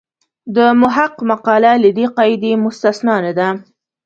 د 0.55 0.57
محق 0.81 1.13
مقاله 1.31 1.71
له 1.83 1.89
دې 1.97 2.05
قاعدې 2.17 2.51
مستثنا 2.65 3.15
نه 3.25 3.31
ده. 3.39 3.49